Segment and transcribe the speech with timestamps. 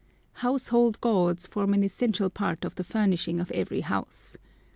[0.41, 4.35] Household gods form an essential part of the furnishing of every house.